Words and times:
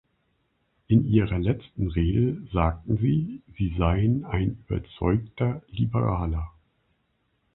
In 0.87 1.05
Ihrer 1.07 1.37
letzten 1.37 1.87
Rede 1.91 2.41
sagten 2.51 2.97
Sie, 2.97 3.43
Sie 3.55 3.75
seien 3.77 4.25
ein 4.25 4.57
überzeugter 4.67 5.61
Liberaler. 5.69 6.51